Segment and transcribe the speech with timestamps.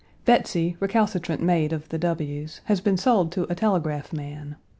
[0.25, 4.55] Betsey, recalcitrant maid of the W.'s, has been sold to a telegraph man.